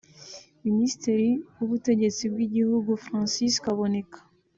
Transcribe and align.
Minisitiri 0.65 1.29
w’ubutegetsi 1.57 2.23
bw’igihugu 2.31 2.89
Francis 3.05 3.53
Kaboneka 3.65 4.17